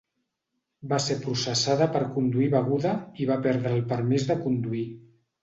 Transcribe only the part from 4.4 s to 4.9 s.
conduir.